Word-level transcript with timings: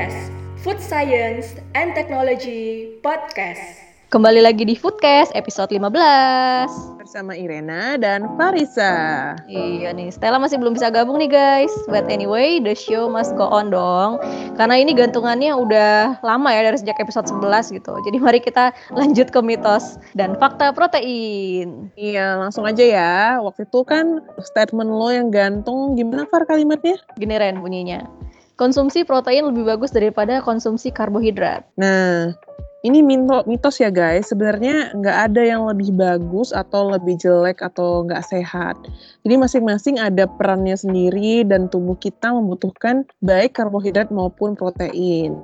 Foodcast, 0.00 0.32
Food 0.64 0.80
Science 0.80 1.60
and 1.76 1.92
Technology 1.92 2.88
Podcast. 3.04 3.60
Kembali 4.08 4.40
lagi 4.40 4.64
di 4.64 4.72
Foodcast 4.72 5.28
episode 5.36 5.68
15. 5.76 6.96
Bersama 6.96 7.36
Irena 7.36 8.00
dan 8.00 8.24
Farisa. 8.40 9.36
Iya 9.44 9.92
nih, 9.92 10.08
Stella 10.08 10.40
masih 10.40 10.56
belum 10.56 10.72
bisa 10.72 10.88
gabung 10.88 11.20
nih 11.20 11.28
guys. 11.28 11.68
But 11.84 12.08
anyway, 12.08 12.64
the 12.64 12.72
show 12.72 13.12
must 13.12 13.36
go 13.36 13.44
on 13.44 13.68
dong. 13.68 14.16
Karena 14.56 14.80
ini 14.80 14.96
gantungannya 14.96 15.52
udah 15.52 16.24
lama 16.24 16.48
ya 16.48 16.72
dari 16.72 16.80
sejak 16.80 16.96
episode 16.96 17.28
11 17.28 17.68
gitu. 17.68 17.92
Jadi 18.08 18.16
mari 18.16 18.40
kita 18.40 18.72
lanjut 18.96 19.28
ke 19.28 19.40
mitos 19.44 20.00
dan 20.16 20.32
fakta 20.40 20.72
protein. 20.72 21.92
Iya, 22.00 22.40
langsung 22.40 22.64
aja 22.64 22.80
ya. 22.80 23.36
Waktu 23.44 23.68
itu 23.68 23.84
kan 23.84 24.24
statement 24.48 24.88
lo 24.88 25.12
yang 25.12 25.28
gantung, 25.28 25.92
gimana 25.92 26.24
Far 26.32 26.48
kalimatnya? 26.48 26.96
Gini 27.20 27.36
Ren 27.36 27.60
bunyinya. 27.60 28.19
Konsumsi 28.60 29.08
protein 29.08 29.48
lebih 29.48 29.64
bagus 29.64 29.88
daripada 29.88 30.44
konsumsi 30.44 30.92
karbohidrat. 30.92 31.64
Nah, 31.80 32.36
ini 32.84 33.00
mitos 33.00 33.80
ya 33.80 33.88
guys, 33.88 34.28
sebenarnya 34.28 34.92
nggak 34.92 35.16
ada 35.32 35.40
yang 35.40 35.64
lebih 35.64 35.96
bagus 35.96 36.52
atau 36.52 36.92
lebih 36.92 37.16
jelek 37.16 37.64
atau 37.64 38.04
nggak 38.04 38.20
sehat. 38.20 38.76
Jadi 39.24 39.40
masing-masing 39.40 39.96
ada 39.96 40.28
perannya 40.28 40.76
sendiri 40.76 41.40
dan 41.48 41.72
tubuh 41.72 41.96
kita 41.96 42.36
membutuhkan 42.36 43.08
baik 43.24 43.56
karbohidrat 43.56 44.12
maupun 44.12 44.52
protein 44.52 45.40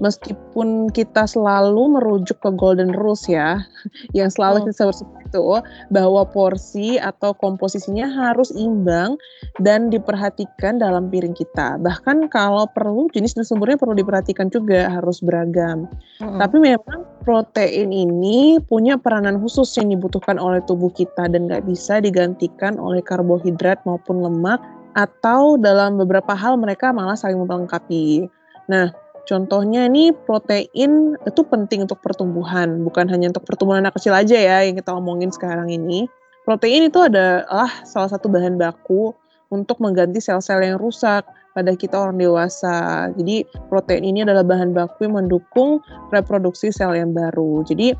meskipun 0.00 0.88
kita 0.90 1.28
selalu 1.28 2.00
merujuk 2.00 2.40
ke 2.40 2.50
golden 2.56 2.96
rules 2.96 3.28
ya, 3.28 3.60
yang 4.18 4.32
selalu 4.32 4.66
kita 4.72 4.90
sebut 4.90 5.19
itu 5.30 5.62
bahwa 5.94 6.26
porsi 6.26 6.98
atau 6.98 7.30
komposisinya 7.30 8.10
harus 8.10 8.50
imbang 8.50 9.14
dan 9.62 9.86
diperhatikan 9.94 10.82
dalam 10.82 11.06
piring 11.06 11.38
kita. 11.38 11.78
Bahkan 11.78 12.34
kalau 12.34 12.66
perlu 12.74 13.06
jenis 13.14 13.38
dan 13.38 13.46
sumbernya 13.46 13.78
perlu 13.78 13.94
diperhatikan 13.94 14.50
juga 14.50 14.90
harus 14.90 15.22
beragam. 15.22 15.86
Hmm. 16.18 16.42
Tapi 16.42 16.58
memang 16.58 17.06
protein 17.22 17.94
ini 17.94 18.58
punya 18.66 18.98
peranan 18.98 19.38
khusus 19.38 19.70
yang 19.78 19.94
dibutuhkan 19.94 20.34
oleh 20.42 20.58
tubuh 20.66 20.90
kita 20.90 21.30
dan 21.30 21.46
nggak 21.46 21.62
bisa 21.62 22.02
digantikan 22.02 22.74
oleh 22.82 22.98
karbohidrat 23.06 23.78
maupun 23.86 24.18
lemak 24.26 24.58
atau 24.98 25.54
dalam 25.54 26.02
beberapa 26.02 26.34
hal 26.34 26.58
mereka 26.58 26.90
malah 26.90 27.14
saling 27.14 27.38
melengkapi. 27.38 28.26
Nah, 28.66 28.90
Contohnya 29.28 29.86
ini 29.86 30.12
protein 30.12 31.16
itu 31.26 31.40
penting 31.46 31.88
untuk 31.88 32.00
pertumbuhan, 32.04 32.82
bukan 32.84 33.06
hanya 33.08 33.30
untuk 33.32 33.46
pertumbuhan 33.46 33.84
anak 33.86 33.96
kecil 33.98 34.16
aja 34.16 34.36
ya 34.36 34.58
yang 34.64 34.76
kita 34.76 34.92
omongin 34.92 35.30
sekarang 35.30 35.70
ini. 35.70 36.08
Protein 36.44 36.88
itu 36.88 36.98
adalah 36.98 37.70
salah 37.86 38.10
satu 38.10 38.26
bahan 38.26 38.56
baku 38.56 39.12
untuk 39.50 39.78
mengganti 39.82 40.18
sel-sel 40.22 40.62
yang 40.62 40.78
rusak 40.78 41.26
pada 41.54 41.74
kita 41.74 41.98
orang 41.98 42.18
dewasa. 42.18 43.10
Jadi 43.18 43.44
protein 43.68 44.06
ini 44.06 44.22
adalah 44.22 44.46
bahan 44.46 44.70
baku 44.70 45.10
yang 45.10 45.18
mendukung 45.18 45.82
reproduksi 46.14 46.70
sel 46.70 46.94
yang 46.94 47.10
baru. 47.10 47.66
Jadi 47.66 47.94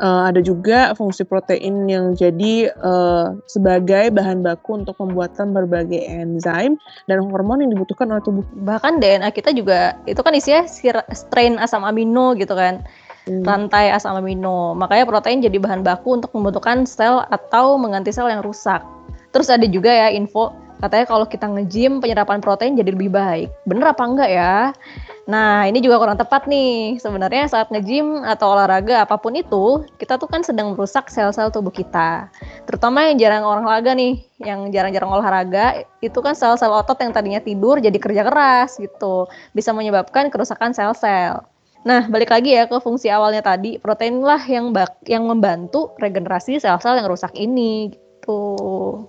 uh, 0.00 0.30
ada 0.30 0.40
juga 0.42 0.94
fungsi 0.94 1.22
protein 1.26 1.86
yang 1.86 2.14
jadi 2.14 2.70
uh, 2.80 3.36
sebagai 3.46 4.10
bahan 4.14 4.42
baku 4.42 4.82
untuk 4.82 4.98
pembuatan 4.98 5.54
berbagai 5.54 6.00
enzim 6.02 6.78
dan 7.06 7.18
hormon 7.22 7.62
yang 7.62 7.70
dibutuhkan 7.74 8.10
oleh 8.10 8.22
tubuh. 8.22 8.46
Bahkan 8.64 8.98
DNA 8.98 9.30
kita 9.30 9.54
juga 9.54 9.98
itu 10.08 10.20
kan 10.22 10.34
isinya 10.34 10.64
strain 11.12 11.60
asam 11.60 11.86
amino 11.86 12.34
gitu 12.38 12.54
kan. 12.54 12.82
Hmm. 13.24 13.40
rantai 13.40 13.88
asam 13.88 14.20
amino. 14.20 14.76
Makanya 14.76 15.08
protein 15.08 15.40
jadi 15.40 15.56
bahan 15.56 15.80
baku 15.80 16.20
untuk 16.20 16.28
membentukkan 16.36 16.84
sel 16.84 17.24
atau 17.32 17.80
mengganti 17.80 18.12
sel 18.12 18.28
yang 18.28 18.44
rusak. 18.44 18.84
Terus 19.32 19.48
ada 19.48 19.64
juga 19.64 19.88
ya 19.88 20.12
info 20.12 20.52
katanya 20.84 21.08
kalau 21.08 21.24
kita 21.24 21.48
nge-gym 21.48 22.04
penyerapan 22.04 22.44
protein 22.44 22.76
jadi 22.76 22.92
lebih 22.92 23.08
baik. 23.08 23.48
Bener 23.64 23.96
apa 23.96 24.04
enggak 24.04 24.28
ya? 24.28 24.76
Nah, 25.24 25.64
ini 25.64 25.80
juga 25.80 25.96
kurang 25.96 26.20
tepat 26.20 26.44
nih. 26.44 27.00
Sebenarnya 27.00 27.48
saat 27.48 27.72
nge-gym 27.72 28.20
atau 28.20 28.52
olahraga 28.52 29.08
apa 29.08 29.16
pun 29.16 29.32
itu, 29.32 29.88
kita 29.96 30.20
tuh 30.20 30.28
kan 30.28 30.44
sedang 30.44 30.76
merusak 30.76 31.08
sel-sel 31.08 31.48
tubuh 31.48 31.72
kita. 31.72 32.28
Terutama 32.68 33.08
yang 33.08 33.16
jarang 33.16 33.48
olahraga 33.48 33.96
nih, 33.96 34.20
yang 34.44 34.68
jarang-jarang 34.68 35.08
olahraga, 35.08 35.88
itu 36.04 36.18
kan 36.20 36.36
sel-sel 36.36 36.68
otot 36.68 37.00
yang 37.00 37.16
tadinya 37.16 37.40
tidur 37.40 37.80
jadi 37.80 37.96
kerja 37.96 38.22
keras 38.28 38.76
gitu. 38.76 39.24
Bisa 39.56 39.72
menyebabkan 39.72 40.28
kerusakan 40.28 40.76
sel-sel. 40.76 41.40
Nah, 41.84 42.08
balik 42.08 42.32
lagi 42.32 42.56
ya 42.56 42.68
ke 42.68 42.76
fungsi 42.80 43.08
awalnya 43.08 43.40
tadi, 43.44 43.76
protein 43.80 44.20
lah 44.20 44.40
yang 44.44 44.72
bak 44.72 45.04
yang 45.08 45.24
membantu 45.24 45.92
regenerasi 46.00 46.60
sel-sel 46.60 47.00
yang 47.00 47.08
rusak 47.08 47.32
ini 47.36 47.92
gitu. 48.24 48.40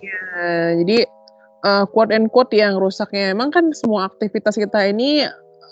Ya, 0.04 0.76
jadi 0.84 1.08
uh, 1.66 1.84
quote 1.90 2.14
and 2.14 2.30
quote 2.30 2.54
yang 2.54 2.78
rusaknya 2.78 3.34
emang 3.34 3.50
kan 3.50 3.74
semua 3.74 4.06
aktivitas 4.08 4.56
kita 4.56 4.86
ini 4.86 5.26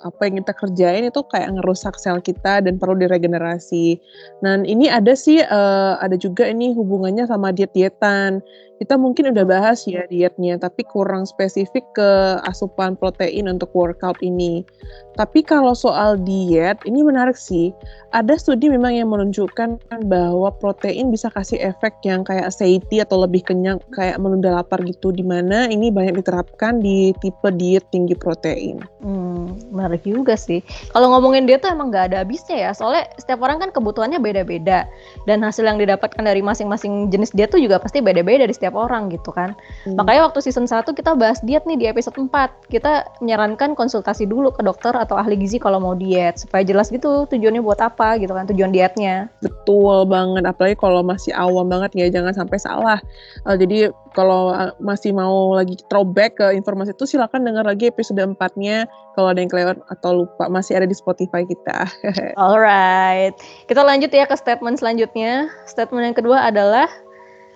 apa 0.03 0.27
yang 0.27 0.43
kita 0.43 0.53
kerjain 0.59 1.07
itu 1.07 1.23
kayak 1.31 1.55
ngerusak 1.55 1.95
sel 1.95 2.19
kita 2.19 2.59
dan 2.59 2.75
perlu 2.75 2.99
diregenerasi. 2.99 3.95
Dan 4.43 4.67
ini 4.67 4.91
ada 4.91 5.15
sih 5.15 5.39
uh, 5.39 5.95
ada 6.03 6.19
juga 6.19 6.43
ini 6.51 6.75
hubungannya 6.75 7.23
sama 7.23 7.55
diet-dietan 7.55 8.43
kita 8.81 8.97
mungkin 8.97 9.29
udah 9.29 9.45
bahas 9.45 9.85
ya 9.85 10.03
dietnya, 10.09 10.57
tapi 10.57 10.81
kurang 10.87 11.29
spesifik 11.29 11.85
ke 11.93 12.09
asupan 12.49 12.97
protein 12.97 13.45
untuk 13.45 13.69
workout 13.71 14.17
ini. 14.25 14.65
Tapi 15.13 15.45
kalau 15.45 15.77
soal 15.77 16.17
diet, 16.17 16.81
ini 16.89 17.05
menarik 17.05 17.37
sih. 17.37 17.69
Ada 18.13 18.37
studi 18.37 18.69
memang 18.69 18.97
yang 18.97 19.13
menunjukkan 19.13 19.93
bahwa 20.09 20.49
protein 20.57 21.13
bisa 21.13 21.29
kasih 21.29 21.61
efek 21.61 21.93
yang 22.01 22.25
kayak 22.25 22.49
satiety 22.49 23.01
atau 23.01 23.21
lebih 23.21 23.45
kenyang, 23.45 23.77
kayak 23.93 24.17
menunda 24.17 24.49
lapar 24.49 24.81
gitu, 24.81 25.13
di 25.13 25.21
mana 25.21 25.69
ini 25.69 25.93
banyak 25.93 26.17
diterapkan 26.21 26.81
di 26.81 27.13
tipe 27.21 27.49
diet 27.53 27.85
tinggi 27.93 28.17
protein. 28.17 28.81
Hmm, 29.05 29.53
menarik 29.69 30.01
juga 30.01 30.33
sih. 30.33 30.65
Kalau 30.91 31.13
ngomongin 31.13 31.45
diet 31.45 31.61
tuh 31.61 31.69
emang 31.69 31.93
nggak 31.93 32.13
ada 32.13 32.25
habisnya 32.25 32.69
ya, 32.69 32.71
soalnya 32.73 33.05
setiap 33.21 33.45
orang 33.45 33.61
kan 33.61 33.69
kebutuhannya 33.69 34.17
beda-beda. 34.17 34.89
Dan 35.29 35.45
hasil 35.45 35.65
yang 35.65 35.77
didapatkan 35.77 36.25
dari 36.25 36.41
masing-masing 36.41 37.13
jenis 37.13 37.33
diet 37.37 37.53
tuh 37.53 37.61
juga 37.61 37.77
pasti 37.77 38.01
beda-beda 38.01 38.49
di 38.49 38.53
setiap 38.53 38.72
setiap 38.73 38.89
orang 38.89 39.13
gitu 39.13 39.29
kan. 39.29 39.53
Hmm. 39.85 40.01
Makanya 40.01 40.33
waktu 40.33 40.41
season 40.41 40.65
1 40.65 40.89
kita 40.97 41.13
bahas 41.13 41.37
diet 41.45 41.61
nih 41.69 41.77
di 41.77 41.85
episode 41.85 42.17
4. 42.17 42.73
Kita 42.73 43.05
menyarankan 43.21 43.77
konsultasi 43.77 44.25
dulu 44.25 44.49
ke 44.49 44.65
dokter 44.65 44.97
atau 44.97 45.13
ahli 45.13 45.37
gizi 45.37 45.61
kalau 45.61 45.77
mau 45.77 45.93
diet 45.93 46.41
supaya 46.41 46.65
jelas 46.65 46.89
gitu 46.89 47.29
tujuannya 47.29 47.61
buat 47.61 47.77
apa 47.77 48.17
gitu 48.17 48.33
kan, 48.33 48.49
tujuan 48.49 48.73
dietnya. 48.73 49.29
Betul 49.45 50.09
banget, 50.09 50.49
apalagi 50.49 50.73
kalau 50.81 51.05
masih 51.05 51.29
awam 51.37 51.69
banget 51.69 51.93
ya 51.93 52.09
jangan 52.09 52.33
sampai 52.33 52.57
salah. 52.57 52.99
Uh, 53.45 53.53
jadi 53.53 53.93
kalau 54.17 54.49
uh, 54.49 54.73
masih 54.81 55.13
mau 55.13 55.53
lagi 55.53 55.77
throwback 55.89 56.41
ke 56.41 56.57
informasi 56.57 56.97
itu 56.97 57.05
silakan 57.05 57.45
dengar 57.45 57.65
lagi 57.65 57.89
episode 57.89 58.17
4-nya 58.17 58.89
kalau 59.13 59.29
ada 59.29 59.41
yang 59.41 59.49
kelewat 59.49 59.77
atau 59.89 60.25
lupa 60.25 60.49
masih 60.49 60.77
ada 60.77 60.89
di 60.89 60.97
Spotify 60.97 61.45
kita. 61.45 61.85
Alright, 62.41 63.37
kita 63.69 63.81
lanjut 63.85 64.09
ya 64.09 64.25
ke 64.25 64.33
statement 64.37 64.81
selanjutnya. 64.81 65.49
Statement 65.69 66.13
yang 66.13 66.17
kedua 66.17 66.49
adalah 66.49 66.89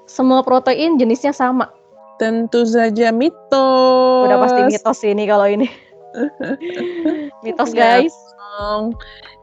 semua 0.07 0.41
protein 0.41 0.95
jenisnya 0.97 1.35
sama? 1.35 1.69
Tentu 2.17 2.65
saja 2.65 3.13
mitos. 3.13 4.25
Udah 4.25 4.41
pasti 4.41 4.61
mitos 4.65 4.99
ini 5.05 5.23
kalau 5.29 5.45
ini. 5.45 5.67
mitos 7.45 7.75
guys. 7.75 8.15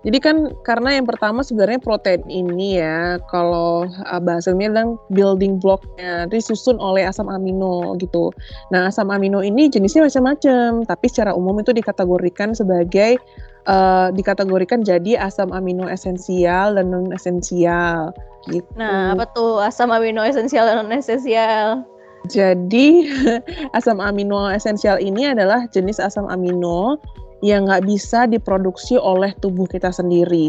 Jadi 0.04 0.18
kan 0.20 0.52
karena 0.68 1.00
yang 1.00 1.08
pertama 1.08 1.40
sebenarnya 1.40 1.80
protein 1.80 2.20
ini 2.28 2.76
ya 2.76 3.16
kalau 3.32 3.88
uh, 3.88 4.20
bahasa 4.20 4.52
bilang 4.52 5.00
building 5.08 5.56
blocknya 5.56 6.28
disusun 6.28 6.76
oleh 6.76 7.08
asam 7.08 7.32
amino 7.32 7.96
gitu. 7.96 8.28
Nah 8.68 8.92
asam 8.92 9.08
amino 9.08 9.40
ini 9.40 9.72
jenisnya 9.72 10.04
macam-macam, 10.04 10.84
tapi 10.84 11.06
secara 11.08 11.32
umum 11.32 11.56
itu 11.64 11.72
dikategorikan 11.72 12.52
sebagai 12.52 13.16
uh, 13.64 14.12
dikategorikan 14.12 14.84
jadi 14.84 15.24
asam 15.24 15.50
amino 15.56 15.88
esensial 15.88 16.76
dan 16.76 16.92
non 16.92 17.08
esensial. 17.12 18.12
Gitu. 18.52 18.68
Nah, 18.76 19.16
apa 19.16 19.24
tuh 19.32 19.56
asam 19.64 19.88
amino 19.88 20.20
esensial 20.20 20.68
dan 20.68 20.84
non 20.84 20.92
esensial? 20.92 21.84
Jadi 22.28 23.08
asam 23.76 24.00
amino 24.00 24.48
esensial 24.48 25.00
ini 25.00 25.32
adalah 25.32 25.68
jenis 25.72 26.00
asam 26.00 26.28
amino 26.28 27.00
yang 27.44 27.68
nggak 27.68 27.84
bisa 27.84 28.24
diproduksi 28.24 28.96
oleh 28.96 29.36
tubuh 29.44 29.68
kita 29.68 29.92
sendiri. 29.92 30.48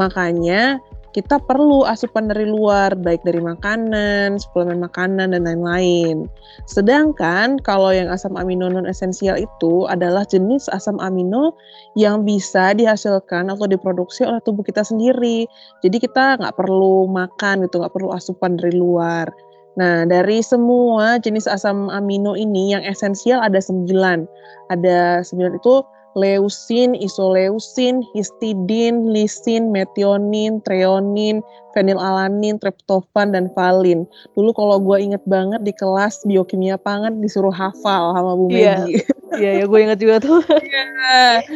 Makanya 0.00 0.80
kita 1.12 1.36
perlu 1.44 1.84
asupan 1.84 2.32
dari 2.32 2.48
luar, 2.48 2.96
baik 2.96 3.20
dari 3.20 3.36
makanan, 3.36 4.40
suplemen 4.40 4.80
makanan, 4.80 5.36
dan 5.36 5.44
lain-lain. 5.44 6.24
Sedangkan 6.64 7.60
kalau 7.60 7.92
yang 7.92 8.08
asam 8.08 8.32
amino 8.40 8.72
non 8.72 8.88
esensial 8.88 9.36
itu 9.36 9.84
adalah 9.92 10.24
jenis 10.24 10.72
asam 10.72 10.96
amino 11.04 11.52
yang 12.00 12.24
bisa 12.24 12.72
dihasilkan 12.72 13.52
atau 13.52 13.68
diproduksi 13.68 14.24
oleh 14.24 14.40
tubuh 14.40 14.64
kita 14.64 14.80
sendiri. 14.80 15.44
Jadi 15.84 16.00
kita 16.00 16.40
nggak 16.40 16.56
perlu 16.56 17.04
makan 17.12 17.68
gitu, 17.68 17.84
nggak 17.84 17.92
perlu 17.92 18.16
asupan 18.16 18.56
dari 18.56 18.72
luar. 18.72 19.28
Nah, 19.76 20.04
dari 20.08 20.40
semua 20.40 21.16
jenis 21.20 21.44
asam 21.44 21.92
amino 21.92 22.32
ini 22.36 22.72
yang 22.72 22.84
esensial 22.88 23.40
ada 23.44 23.60
sembilan. 23.60 24.24
Ada 24.72 25.20
sembilan 25.24 25.60
itu 25.60 25.84
leusin, 26.14 26.94
isoleusin, 26.94 28.02
histidin, 28.14 29.12
lisin, 29.12 29.70
metionin, 29.70 30.62
treonin, 30.62 31.42
fenilalanin, 31.72 32.56
triptofan, 32.56 33.32
dan 33.32 33.48
valin. 33.52 34.04
Dulu 34.32 34.52
kalau 34.52 34.76
gue 34.78 34.96
inget 35.02 35.22
banget 35.24 35.60
di 35.60 35.72
kelas 35.72 36.22
biokimia 36.22 36.76
pangan 36.76 37.18
disuruh 37.18 37.50
hafal 37.50 38.12
sama 38.12 38.32
Bu 38.32 38.46
Iya. 38.48 38.84
Megi. 38.84 38.96
Iya 39.32 39.50
ya 39.54 39.64
gue 39.64 39.80
inget 39.80 39.96
juga 39.96 40.20
tuh. 40.20 40.44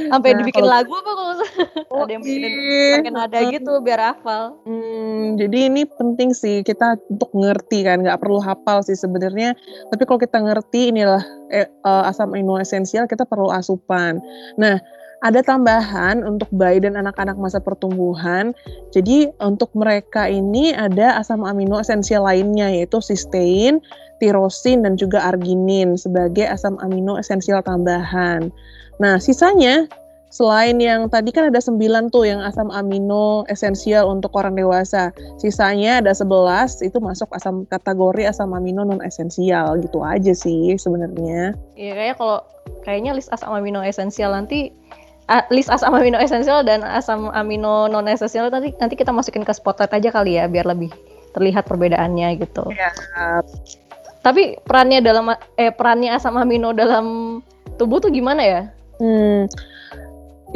Sampai 0.08 0.32
Nah, 0.32 0.38
dibikin 0.40 0.64
kalau- 0.64 0.72
lagu 0.72 0.92
apa 0.96 1.12
kalau? 1.12 1.32
Oh, 1.92 2.00
Ada 2.08 2.12
yang 2.16 2.22
bikin 2.24 2.40
iya. 2.48 2.94
pakai 2.96 3.12
nada 3.12 3.38
gitu 3.52 3.72
biar 3.84 4.00
hafal. 4.00 4.56
Hmm, 4.64 5.36
jadi 5.36 5.68
ini 5.68 5.84
penting 5.84 6.32
sih 6.32 6.64
kita 6.64 6.96
untuk 7.06 7.28
ngerti 7.32 7.84
kan, 7.84 8.00
nggak 8.00 8.16
perlu 8.16 8.40
hafal 8.40 8.80
sih 8.80 8.96
sebenarnya. 8.96 9.52
Tapi 9.92 10.02
kalau 10.02 10.16
kita 10.16 10.40
ngerti 10.40 10.88
inilah 10.88 11.20
eh, 11.52 11.68
eh, 11.68 12.02
asam 12.08 12.32
amino 12.32 12.56
esensial, 12.56 13.04
kita 13.04 13.28
perlu 13.28 13.52
asupan. 13.52 14.24
Nah, 14.56 14.80
ada 15.24 15.40
tambahan 15.40 16.20
untuk 16.22 16.48
bayi 16.52 16.82
dan 16.82 16.98
anak-anak 16.98 17.36
masa 17.40 17.56
pertumbuhan. 17.56 18.52
Jadi 18.92 19.32
untuk 19.40 19.72
mereka 19.72 20.28
ini 20.28 20.76
ada 20.76 21.16
asam 21.16 21.46
amino 21.46 21.80
esensial 21.80 22.28
lainnya 22.28 22.68
yaitu 22.68 23.00
sistein, 23.00 23.80
tirosin 24.20 24.84
dan 24.84 25.00
juga 25.00 25.24
arginin 25.24 25.96
sebagai 25.96 26.44
asam 26.44 26.76
amino 26.84 27.16
esensial 27.16 27.64
tambahan. 27.64 28.52
Nah, 29.00 29.16
sisanya 29.20 29.88
selain 30.36 30.76
yang 30.76 31.08
tadi 31.08 31.32
kan 31.32 31.48
ada 31.48 31.64
9 31.64 32.12
tuh 32.12 32.28
yang 32.28 32.44
asam 32.44 32.68
amino 32.68 33.48
esensial 33.48 34.12
untuk 34.12 34.36
orang 34.36 34.52
dewasa. 34.52 35.14
Sisanya 35.40 36.04
ada 36.04 36.12
11 36.12 36.84
itu 36.84 37.00
masuk 37.00 37.32
asam 37.32 37.64
kategori 37.72 38.28
asam 38.28 38.52
amino 38.52 38.84
non 38.84 39.00
esensial 39.00 39.80
gitu 39.80 40.04
aja 40.04 40.36
sih 40.36 40.76
sebenarnya. 40.76 41.56
Iya 41.78 41.92
kayaknya 41.96 42.16
kalau 42.20 42.38
kayaknya 42.84 43.12
list 43.16 43.32
asam 43.32 43.54
amino 43.54 43.80
esensial 43.80 44.36
nanti 44.36 44.74
list 45.50 45.75
asam 45.75 45.90
amino 45.94 46.23
esensial 46.23 46.62
dan 46.62 46.87
asam 46.87 47.34
amino 47.34 47.90
non 47.90 48.06
esensial 48.06 48.46
nanti 48.46 48.70
nanti 48.78 48.94
kita 48.94 49.11
masukin 49.11 49.43
ke 49.43 49.50
spotlight 49.50 49.90
aja 49.90 50.14
kali 50.14 50.38
ya 50.38 50.46
biar 50.46 50.70
lebih 50.70 50.90
terlihat 51.34 51.67
perbedaannya 51.67 52.40
gitu. 52.40 52.64
Ya, 52.73 52.90
Tapi 54.23 54.58
perannya 54.62 55.02
dalam 55.02 55.34
eh 55.58 55.70
perannya 55.75 56.14
asam 56.14 56.38
amino 56.38 56.70
dalam 56.70 57.38
tubuh 57.76 57.99
tuh 57.99 58.11
gimana 58.14 58.43
ya? 58.43 58.62
Hmm, 58.96 59.50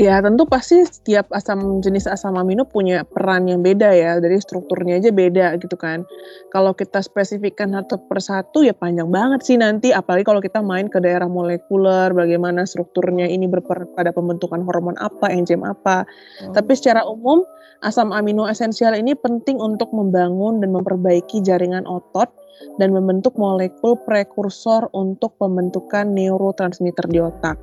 ya 0.00 0.24
tentu 0.24 0.48
pasti 0.48 0.80
setiap 0.80 1.28
asam 1.36 1.84
jenis 1.84 2.08
asam 2.08 2.40
amino 2.40 2.64
punya 2.64 3.04
peran 3.04 3.44
yang 3.44 3.60
beda 3.60 3.92
ya, 3.92 4.16
dari 4.16 4.40
strukturnya 4.40 4.96
aja 4.96 5.12
beda 5.12 5.60
gitu 5.60 5.76
kan. 5.76 6.08
Kalau 6.48 6.72
kita 6.72 7.04
spesifikkan 7.04 7.76
satu 7.76 8.00
per 8.08 8.24
satu 8.24 8.64
ya 8.64 8.72
panjang 8.72 9.12
banget 9.12 9.44
sih 9.44 9.60
nanti, 9.60 9.92
apalagi 9.92 10.24
kalau 10.24 10.40
kita 10.40 10.64
main 10.64 10.88
ke 10.88 10.96
daerah 11.04 11.28
molekuler, 11.28 12.16
bagaimana 12.16 12.64
strukturnya 12.64 13.28
ini 13.28 13.44
berperan 13.44 13.92
pada 13.92 14.08
pembentukan 14.16 14.64
hormon 14.64 14.96
apa, 14.96 15.28
enzim 15.28 15.60
apa. 15.60 16.08
Tapi 16.56 16.72
secara 16.72 17.04
umum 17.04 17.44
asam 17.84 18.16
amino 18.16 18.48
esensial 18.48 18.96
ini 18.96 19.12
penting 19.12 19.60
untuk 19.60 19.92
membangun 19.92 20.64
dan 20.64 20.72
memperbaiki 20.72 21.44
jaringan 21.44 21.84
otot 21.84 22.39
dan 22.78 22.92
membentuk 22.92 23.36
molekul 23.36 23.96
prekursor 24.04 24.88
untuk 24.92 25.36
pembentukan 25.40 26.08
neurotransmitter 26.12 27.06
di 27.08 27.20
otak. 27.20 27.56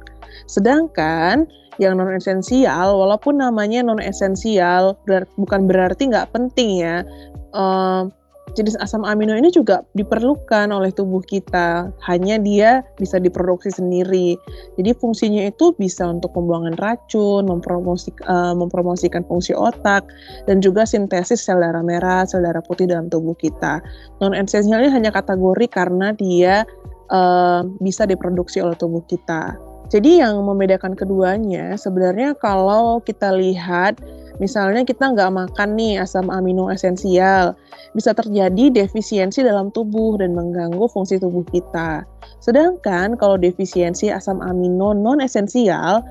Sedangkan 0.50 1.48
yang 1.78 1.98
non 2.02 2.10
esensial, 2.14 2.98
walaupun 2.98 3.38
namanya 3.38 3.86
non 3.86 4.02
esensial, 4.02 4.98
bukan 5.38 5.70
berarti 5.70 6.10
nggak 6.10 6.34
penting 6.34 6.82
ya. 6.82 7.06
Ehm, 7.54 8.10
jenis 8.56 8.80
asam 8.80 9.04
amino 9.04 9.36
ini 9.36 9.52
juga 9.52 9.84
diperlukan 9.98 10.72
oleh 10.72 10.94
tubuh 10.94 11.20
kita, 11.26 11.92
hanya 12.08 12.40
dia 12.40 12.86
bisa 12.96 13.20
diproduksi 13.20 13.74
sendiri. 13.74 14.40
Jadi 14.80 14.92
fungsinya 14.96 15.50
itu 15.50 15.76
bisa 15.76 16.08
untuk 16.08 16.32
pembuangan 16.38 16.78
racun, 16.80 17.50
mempromosi, 17.50 18.14
eh, 18.14 18.54
mempromosikan 18.56 19.28
fungsi 19.28 19.52
otak, 19.58 20.08
dan 20.48 20.64
juga 20.64 20.88
sintesis 20.88 21.44
sel 21.44 21.60
darah 21.60 21.84
merah, 21.84 22.24
sel 22.24 22.46
darah 22.46 22.64
putih 22.64 22.88
dalam 22.88 23.12
tubuh 23.12 23.36
kita. 23.36 23.84
Non 24.24 24.32
esensial 24.38 24.80
ini 24.86 24.92
hanya 24.94 25.12
kategori 25.12 25.68
karena 25.68 26.14
dia 26.16 26.64
eh, 27.12 27.62
bisa 27.84 28.08
diproduksi 28.08 28.64
oleh 28.64 28.78
tubuh 28.80 29.04
kita. 29.10 29.56
Jadi 29.88 30.20
yang 30.20 30.44
membedakan 30.44 31.00
keduanya 31.00 31.80
sebenarnya 31.80 32.36
kalau 32.36 33.00
kita 33.00 33.32
lihat 33.32 33.96
misalnya 34.38 34.86
kita 34.86 35.14
nggak 35.14 35.34
makan 35.34 35.78
nih 35.78 36.02
asam 36.02 36.30
amino 36.30 36.70
esensial, 36.70 37.58
bisa 37.94 38.14
terjadi 38.14 38.70
defisiensi 38.74 39.42
dalam 39.42 39.74
tubuh 39.74 40.18
dan 40.22 40.38
mengganggu 40.38 40.86
fungsi 40.90 41.18
tubuh 41.18 41.46
kita. 41.50 42.06
Sedangkan 42.42 43.18
kalau 43.18 43.36
defisiensi 43.36 44.14
asam 44.14 44.42
amino 44.42 44.94
non 44.94 45.22
esensial 45.22 46.06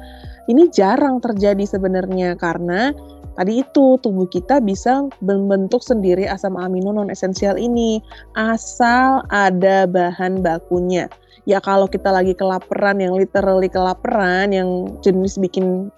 ini 0.46 0.70
jarang 0.70 1.18
terjadi 1.18 1.66
sebenarnya 1.66 2.38
karena 2.38 2.94
tadi 3.36 3.60
itu 3.62 4.00
tubuh 4.00 4.26
kita 4.30 4.62
bisa 4.62 5.06
membentuk 5.20 5.84
sendiri 5.84 6.24
asam 6.26 6.56
amino 6.56 6.90
non 6.90 7.12
esensial 7.12 7.54
ini 7.60 8.00
asal 8.34 9.22
ada 9.30 9.84
bahan 9.86 10.40
bakunya 10.40 11.06
ya 11.46 11.62
kalau 11.62 11.86
kita 11.86 12.10
lagi 12.10 12.34
kelaparan 12.34 12.98
yang 12.98 13.14
literally 13.14 13.70
kelaparan 13.70 14.50
yang 14.50 14.90
jenis 15.00 15.38
bikin 15.38 15.88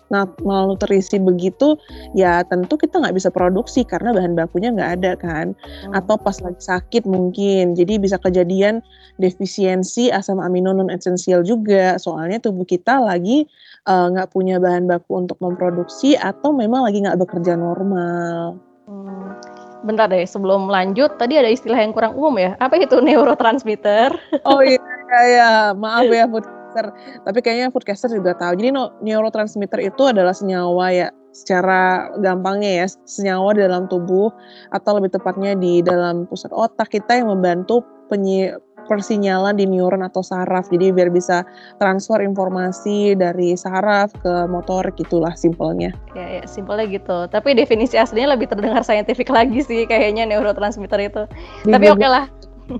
malnutrisi 0.44 1.20
begitu 1.20 1.76
ya 2.16 2.40
tentu 2.44 2.76
kita 2.76 3.00
nggak 3.00 3.16
bisa 3.16 3.28
produksi 3.32 3.84
karena 3.84 4.12
bahan 4.12 4.36
bakunya 4.36 4.72
nggak 4.72 4.92
ada 5.00 5.12
kan? 5.16 5.56
Atau 5.96 6.20
pas 6.20 6.36
lagi 6.44 6.60
sakit 6.60 7.08
mungkin. 7.08 7.72
Jadi 7.72 7.96
bisa 7.96 8.20
kejadian 8.20 8.84
defisiensi 9.16 10.12
asam 10.12 10.38
amino 10.38 10.76
non 10.76 10.92
esensial 10.92 11.40
juga. 11.42 11.96
Soalnya 11.96 12.38
tubuh 12.44 12.68
kita 12.68 13.00
lagi 13.00 13.48
eh, 13.88 14.06
nggak 14.12 14.30
punya 14.32 14.60
bahan 14.60 14.84
baku 14.84 15.24
untuk 15.24 15.40
memproduksi 15.40 16.14
atau 16.14 16.52
memang 16.52 16.84
lagi 16.84 17.04
nggak 17.04 17.18
bekerja 17.18 17.56
normal. 17.56 18.60
Hmm, 18.88 19.36
Bentar 19.86 20.10
deh, 20.10 20.26
sebelum 20.26 20.66
lanjut, 20.66 21.14
tadi 21.22 21.38
ada 21.38 21.46
istilah 21.46 21.78
yang 21.78 21.94
kurang 21.94 22.18
umum 22.18 22.34
ya. 22.38 22.58
Apa 22.58 22.78
itu 22.82 22.98
neurotransmitter? 22.98 24.10
Oh 24.48 24.62
iya, 24.64 24.78
iya, 24.78 25.20
iya. 25.30 25.50
maaf 25.74 26.08
ya 26.10 26.26
foodcaster. 26.26 26.86
Tapi 27.22 27.38
kayaknya 27.38 27.68
foodcaster 27.70 28.10
juga 28.10 28.34
tahu. 28.34 28.58
Jadi 28.58 28.74
no- 28.74 28.94
neurotransmitter 29.02 29.86
itu 29.86 30.02
adalah 30.10 30.34
senyawa 30.34 30.90
ya, 30.90 31.08
secara 31.30 32.10
gampangnya 32.18 32.84
ya, 32.84 32.86
senyawa 33.06 33.54
di 33.54 33.62
dalam 33.62 33.86
tubuh 33.86 34.34
atau 34.74 34.98
lebih 34.98 35.14
tepatnya 35.14 35.54
di 35.54 35.84
dalam 35.84 36.26
pusat 36.26 36.50
otak 36.50 36.90
kita 36.90 37.22
yang 37.22 37.30
membantu 37.30 37.86
penyi- 38.08 38.56
persinyalan 38.88 39.54
di 39.54 39.68
neuron 39.68 40.00
atau 40.00 40.24
saraf. 40.24 40.72
Jadi 40.72 40.90
biar 40.90 41.12
bisa 41.12 41.44
transfer 41.76 42.24
informasi 42.24 43.14
dari 43.14 43.52
saraf 43.54 44.10
ke 44.24 44.48
motor 44.48 44.88
gitulah 44.96 45.36
simpelnya. 45.36 45.92
Ya, 46.16 46.40
ya, 46.40 46.42
simpelnya 46.48 46.88
gitu. 46.88 47.28
Tapi 47.28 47.52
definisi 47.52 48.00
aslinya 48.00 48.34
lebih 48.34 48.48
terdengar 48.48 48.80
saintifik 48.82 49.28
lagi 49.28 49.60
sih 49.60 49.84
kayaknya 49.84 50.24
neurotransmitter 50.24 50.98
itu. 51.04 51.22
Tapi 51.68 51.86
oke 51.92 52.08
lah. 52.08 52.26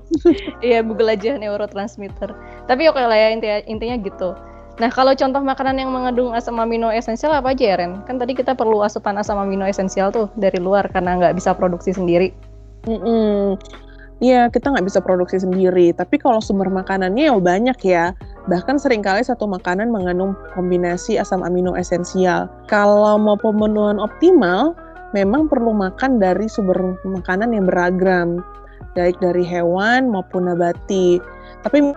Iya, 0.60 0.84
Google 0.84 1.16
aja 1.16 1.40
neurotransmitter. 1.40 2.36
Tapi 2.68 2.92
oke 2.92 3.00
lah 3.00 3.16
ya 3.16 3.32
intinya, 3.32 3.58
intinya 3.64 3.96
gitu. 3.96 4.36
Nah, 4.78 4.92
kalau 4.92 5.16
contoh 5.16 5.40
makanan 5.40 5.80
yang 5.80 5.90
mengandung 5.90 6.36
asam 6.36 6.60
amino 6.60 6.92
esensial 6.92 7.32
apa 7.32 7.56
aja 7.56 7.72
ya, 7.72 7.76
Ren? 7.80 8.04
Kan 8.04 8.20
tadi 8.20 8.36
kita 8.36 8.52
perlu 8.52 8.84
asupan 8.84 9.16
asam 9.16 9.40
amino 9.40 9.64
esensial 9.64 10.12
tuh 10.12 10.28
dari 10.36 10.60
luar 10.60 10.86
karena 10.92 11.16
nggak 11.16 11.40
bisa 11.40 11.56
produksi 11.56 11.96
sendiri. 11.96 12.36
Mm-mm. 12.86 13.58
Iya, 14.18 14.50
kita 14.50 14.74
nggak 14.74 14.86
bisa 14.90 14.98
produksi 14.98 15.38
sendiri. 15.38 15.94
Tapi 15.94 16.18
kalau 16.18 16.42
sumber 16.42 16.66
makanannya 16.66 17.30
ya 17.30 17.38
banyak 17.38 17.78
ya. 17.86 18.10
Bahkan 18.50 18.82
sering 18.82 18.98
kali 18.98 19.22
satu 19.22 19.46
makanan 19.46 19.94
mengandung 19.94 20.34
kombinasi 20.58 21.14
asam 21.22 21.46
amino 21.46 21.78
esensial. 21.78 22.50
Kalau 22.66 23.14
mau 23.14 23.38
pemenuhan 23.38 24.02
optimal, 24.02 24.74
memang 25.14 25.46
perlu 25.46 25.70
makan 25.70 26.18
dari 26.18 26.50
sumber 26.50 26.98
makanan 27.06 27.54
yang 27.54 27.70
beragam, 27.70 28.42
baik 28.98 29.14
dari 29.22 29.46
hewan 29.46 30.10
maupun 30.10 30.50
nabati. 30.50 31.22
Tapi 31.62 31.94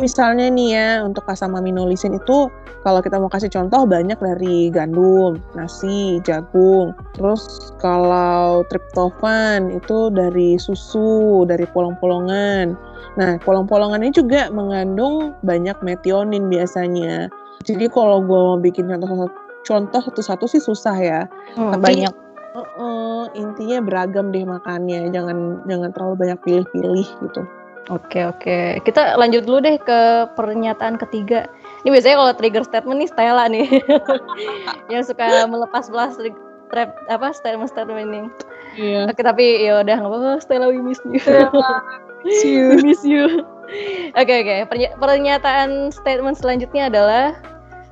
misalnya 0.00 0.48
nih 0.48 0.68
ya, 0.76 0.88
untuk 1.04 1.26
asam 1.28 1.56
amino 1.56 1.84
lisin 1.84 2.16
itu 2.16 2.48
kalau 2.82 2.98
kita 2.98 3.18
mau 3.20 3.30
kasih 3.30 3.50
contoh 3.52 3.86
banyak 3.86 4.18
dari 4.18 4.70
gandum, 4.72 5.38
nasi, 5.54 6.18
jagung. 6.26 6.96
Terus 7.14 7.72
kalau 7.78 8.66
triptofan 8.66 9.70
itu 9.70 10.10
dari 10.10 10.58
susu, 10.58 11.46
dari 11.46 11.64
polong-polongan. 11.70 12.74
Nah, 13.14 13.36
polong-polongan 13.44 14.02
ini 14.02 14.12
juga 14.12 14.48
mengandung 14.50 15.36
banyak 15.46 15.78
metionin 15.84 16.48
biasanya. 16.50 17.30
Jadi 17.62 17.86
kalau 17.92 18.24
gue 18.24 18.40
mau 18.40 18.58
bikin 18.58 18.90
contoh 18.90 19.30
contoh 19.62 20.00
satu-satu 20.02 20.44
sih 20.50 20.58
susah 20.58 20.96
ya. 20.98 21.20
Hmm, 21.54 21.78
Tapi- 21.78 22.02
banyak. 22.02 22.14
Heeh, 22.52 23.22
intinya 23.40 23.80
beragam 23.80 24.28
deh 24.28 24.44
makannya, 24.44 25.08
jangan 25.08 25.64
jangan 25.64 25.88
terlalu 25.96 26.14
banyak 26.20 26.38
pilih-pilih 26.44 27.08
gitu. 27.24 27.42
Oke, 27.90 28.22
oke. 28.22 28.78
Kita 28.86 29.18
lanjut 29.18 29.42
dulu 29.42 29.58
deh 29.58 29.74
ke 29.74 30.30
pernyataan 30.38 31.00
ketiga. 31.02 31.50
Ini 31.82 31.90
biasanya 31.90 32.16
kalau 32.22 32.32
trigger 32.38 32.62
statement 32.62 32.98
nih 33.02 33.10
Stella 33.10 33.50
nih. 33.50 33.66
yang 34.92 35.02
suka 35.02 35.50
melepas-lepas 35.50 36.14
trap 36.70 36.94
apa 37.10 37.34
statement-statement 37.34 37.98
ini. 38.06 38.20
Iya. 38.78 39.10
Oke, 39.10 39.20
tapi 39.26 39.66
ya 39.66 39.82
udah 39.82 39.96
nggak 39.98 40.10
apa-apa 40.14 40.30
Stella 40.38 40.70
we 40.70 40.78
miss 40.78 41.02
you. 41.10 41.18
we 42.70 42.78
miss 42.86 43.02
you. 43.02 43.42
Oke, 44.14 44.34
oke. 44.46 44.56
Pernya- 44.70 44.94
pernyataan 45.02 45.90
statement 45.90 46.38
selanjutnya 46.38 46.86
adalah 46.86 47.34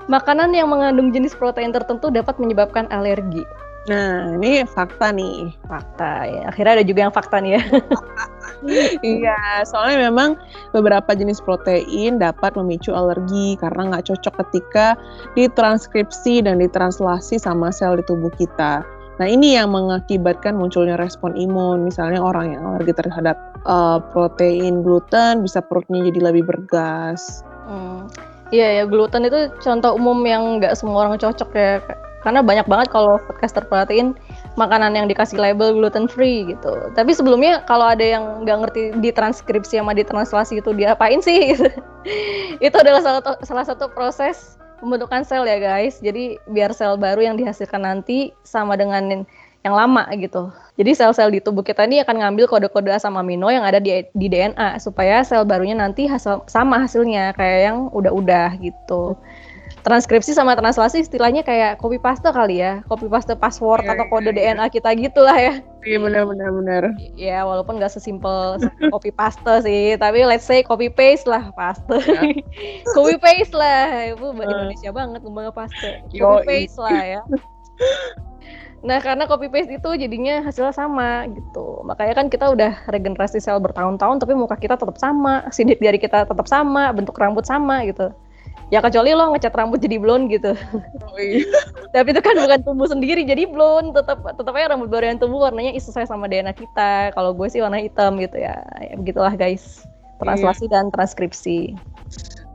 makanan 0.07 0.55
yang 0.55 0.71
mengandung 0.71 1.11
jenis 1.11 1.35
protein 1.35 1.75
tertentu 1.75 2.15
dapat 2.15 2.39
menyebabkan 2.39 2.87
alergi. 2.95 3.43
Nah, 3.89 4.39
ini 4.39 4.63
fakta 4.71 5.11
nih. 5.11 5.51
Fakta 5.67 6.31
ya. 6.31 6.41
Akhirnya 6.53 6.79
ada 6.79 6.85
juga 6.87 7.01
yang 7.09 7.15
fakta 7.15 7.43
nih 7.43 7.59
ya. 7.59 7.63
Iya, 9.05 9.65
soalnya 9.65 10.11
memang 10.11 10.37
beberapa 10.77 11.17
jenis 11.17 11.41
protein 11.41 12.21
dapat 12.21 12.55
memicu 12.57 12.93
alergi 12.93 13.57
karena 13.61 13.95
nggak 13.95 14.13
cocok 14.13 14.35
ketika 14.47 14.99
ditranskripsi 15.35 16.45
dan 16.45 16.61
ditranslasi 16.61 17.41
sama 17.41 17.73
sel 17.73 17.97
di 17.97 18.05
tubuh 18.05 18.31
kita. 18.37 18.85
Nah, 19.21 19.29
ini 19.29 19.53
yang 19.53 19.77
mengakibatkan 19.77 20.57
munculnya 20.57 20.97
respon 20.97 21.37
imun. 21.37 21.85
Misalnya 21.85 22.25
orang 22.25 22.57
yang 22.57 22.65
alergi 22.65 22.97
terhadap 22.97 23.37
uh, 23.69 24.01
protein 24.01 24.81
gluten 24.81 25.45
bisa 25.45 25.61
perutnya 25.61 26.01
jadi 26.09 26.33
lebih 26.33 26.49
bergas. 26.49 27.45
Hmm. 27.69 28.09
Iya 28.51 28.83
ya, 28.83 28.85
gluten 28.89 29.29
itu 29.29 29.53
contoh 29.61 29.95
umum 29.95 30.25
yang 30.25 30.59
nggak 30.59 30.73
semua 30.73 31.05
orang 31.07 31.21
cocok 31.21 31.51
ya. 31.53 31.85
Karena 32.21 32.45
banyak 32.45 32.69
banget 32.69 32.93
kalau 32.93 33.17
podcaster 33.25 33.65
perhatiin 33.65 34.13
makanan 34.61 34.93
yang 34.93 35.07
dikasih 35.09 35.41
label 35.41 35.73
gluten 35.73 36.05
free 36.05 36.45
gitu. 36.53 36.93
Tapi 36.93 37.17
sebelumnya 37.17 37.65
kalau 37.65 37.89
ada 37.89 38.05
yang 38.05 38.45
nggak 38.45 38.59
ngerti 38.67 38.83
di 39.01 39.11
transkripsi 39.11 39.81
sama 39.81 39.97
di 39.97 40.05
translasi 40.05 40.61
itu 40.61 40.71
diapain 40.77 41.21
sih? 41.25 41.41
Gitu. 41.51 41.67
itu 42.65 42.77
adalah 42.81 43.05
salah, 43.05 43.21
salah 43.45 43.65
satu 43.67 43.93
proses 43.93 44.57
pembentukan 44.81 45.21
sel 45.21 45.45
ya 45.45 45.61
guys. 45.61 46.01
Jadi 46.01 46.41
biar 46.49 46.73
sel 46.73 46.97
baru 46.97 47.21
yang 47.21 47.37
dihasilkan 47.37 47.85
nanti 47.85 48.33
sama 48.45 48.77
dengan 48.81 49.29
yang 49.61 49.77
lama 49.77 50.09
gitu. 50.17 50.49
Jadi 50.81 50.97
sel-sel 50.97 51.29
di 51.29 51.41
tubuh 51.45 51.61
kita 51.61 51.85
ini 51.85 52.01
akan 52.01 52.17
ngambil 52.17 52.49
kode-kode 52.49 52.89
asam 52.97 53.21
amino 53.21 53.53
yang 53.53 53.61
ada 53.61 53.77
di, 53.77 54.09
di 54.17 54.27
DNA 54.33 54.81
supaya 54.81 55.21
sel 55.21 55.45
barunya 55.45 55.77
nanti 55.77 56.09
hasil, 56.09 56.49
sama 56.49 56.81
hasilnya 56.81 57.37
kayak 57.37 57.61
yang 57.69 57.79
udah-udah 57.93 58.57
gitu. 58.65 59.21
Transkripsi 59.81 60.37
sama 60.37 60.53
translasi 60.53 61.01
istilahnya 61.01 61.41
kayak 61.41 61.81
copy 61.81 61.97
paste 61.97 62.29
kali 62.29 62.61
ya, 62.61 62.85
copy 62.85 63.09
paste 63.09 63.33
password 63.41 63.89
yeah, 63.89 63.97
atau 63.97 64.05
kode 64.13 64.29
yeah, 64.29 64.53
DNA 64.53 64.61
yeah. 64.61 64.69
kita 64.69 64.89
gitulah 64.93 65.37
ya. 65.41 65.55
Iya 65.81 65.99
benar 66.05 66.29
benar 66.29 66.49
benar. 66.53 66.83
Ya 67.17 67.41
walaupun 67.49 67.81
nggak 67.81 67.97
sesimpel 67.97 68.61
copy 68.95 69.09
paste 69.09 69.41
sih, 69.65 69.97
tapi 69.97 70.21
let's 70.29 70.45
say 70.45 70.61
copy 70.61 70.93
paste 70.93 71.25
lah 71.25 71.49
paste. 71.57 71.81
Yeah. 71.89 72.45
copy 72.97 73.17
paste 73.17 73.57
lah, 73.57 74.13
ibu 74.13 74.37
uh. 74.37 74.45
Indonesia 74.45 74.93
banget 74.93 75.25
ngomong 75.25 75.49
paste. 75.57 76.05
Copy 76.13 76.45
paste 76.45 76.77
lah 76.77 77.01
ya. 77.01 77.23
Nah, 78.81 78.97
karena 78.97 79.29
copy 79.29 79.53
paste 79.53 79.77
itu 79.77 79.91
jadinya 79.93 80.41
hasilnya 80.41 80.73
sama 80.73 81.29
gitu. 81.29 81.85
Makanya 81.85 82.17
kan 82.17 82.27
kita 82.33 82.49
udah 82.49 82.73
regenerasi 82.89 83.37
sel 83.37 83.61
bertahun-tahun 83.61 84.25
tapi 84.25 84.33
muka 84.33 84.57
kita 84.57 84.81
tetap 84.81 84.97
sama, 84.97 85.45
sidik 85.53 85.85
jari 85.85 86.01
kita 86.01 86.25
tetap 86.25 86.49
sama, 86.49 86.89
bentuk 86.97 87.13
rambut 87.21 87.45
sama 87.45 87.85
gitu. 87.85 88.09
Ya 88.71 88.79
kecuali 88.79 89.11
lo 89.11 89.35
ngecat 89.35 89.51
rambut 89.51 89.83
jadi 89.83 89.99
blond 89.99 90.31
gitu. 90.31 90.55
Oh, 91.03 91.19
iya. 91.19 91.43
tapi 91.95 92.15
itu 92.15 92.23
kan 92.23 92.39
bukan 92.39 92.61
tumbuh 92.63 92.87
sendiri 92.87 93.27
jadi 93.27 93.51
blond, 93.51 93.99
tetap 93.99 94.23
tetap 94.23 94.55
aja 94.55 94.71
rambut 94.71 94.87
baru 94.87 95.11
yang 95.11 95.19
tumbuh 95.19 95.43
warnanya 95.43 95.75
sesuai 95.75 96.07
sama 96.07 96.31
DNA 96.31 96.55
kita. 96.55 97.11
Kalau 97.19 97.35
gue 97.35 97.51
sih 97.51 97.59
warna 97.59 97.83
hitam 97.83 98.15
gitu 98.23 98.39
ya. 98.39 98.63
Ya 98.79 98.95
begitulah 98.95 99.35
guys. 99.35 99.83
Translasi 100.23 100.71
iya. 100.71 100.79
dan 100.79 100.93
transkripsi 100.95 101.75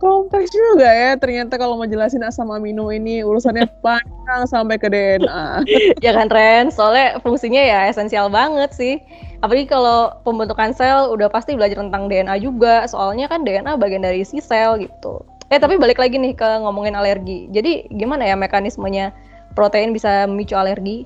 kompleks 0.05 0.51
juga 0.51 0.85
ya 0.85 1.11
ternyata 1.17 1.57
kalau 1.57 1.79
mau 1.79 1.89
jelasin 1.89 2.21
asam 2.21 2.51
amino 2.51 2.91
ini 2.91 3.25
urusannya 3.25 3.65
panjang 3.85 4.43
sampai 4.45 4.77
ke 4.77 4.87
DNA. 4.91 5.65
ya 6.05 6.11
kan 6.13 6.27
Ren, 6.29 6.69
soalnya 6.69 7.17
fungsinya 7.25 7.61
ya 7.61 7.89
esensial 7.89 8.29
banget 8.29 8.71
sih. 8.75 9.01
Apalagi 9.41 9.65
kalau 9.69 10.13
pembentukan 10.21 10.73
sel 10.73 11.09
udah 11.09 11.29
pasti 11.29 11.53
belajar 11.53 11.81
tentang 11.81 12.05
DNA 12.09 12.41
juga, 12.41 12.85
soalnya 12.89 13.29
kan 13.29 13.41
DNA 13.45 13.77
bagian 13.77 14.05
dari 14.05 14.21
si 14.21 14.41
sel 14.41 14.77
gitu. 14.81 15.21
Eh 15.53 15.61
tapi 15.61 15.77
balik 15.77 16.01
lagi 16.01 16.17
nih 16.17 16.33
ke 16.33 16.49
ngomongin 16.65 16.97
alergi. 16.97 17.45
Jadi 17.53 17.85
gimana 17.93 18.25
ya 18.25 18.33
mekanismenya 18.33 19.13
protein 19.53 19.93
bisa 19.93 20.25
memicu 20.25 20.57
alergi? 20.57 21.05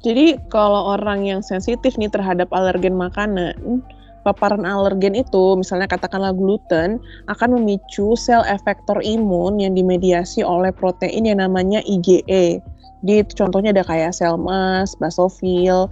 Jadi 0.00 0.40
kalau 0.48 0.96
orang 0.96 1.28
yang 1.28 1.40
sensitif 1.44 1.96
nih 2.00 2.08
terhadap 2.08 2.48
alergen 2.56 2.96
makanan, 2.96 3.84
paparan 4.24 4.64
alergen 4.64 5.12
itu, 5.12 5.56
misalnya 5.56 5.88
katakanlah 5.88 6.32
gluten, 6.32 7.00
akan 7.28 7.60
memicu 7.60 8.16
sel 8.16 8.40
efektor 8.48 9.00
imun 9.04 9.60
yang 9.60 9.76
dimediasi 9.76 10.40
oleh 10.40 10.72
protein 10.72 11.28
yang 11.28 11.40
namanya 11.40 11.84
IgE. 11.84 12.64
Di 13.00 13.24
contohnya 13.32 13.72
ada 13.72 13.84
kayak 13.84 14.12
sel 14.12 14.36
mas, 14.36 14.92
basofil, 15.00 15.88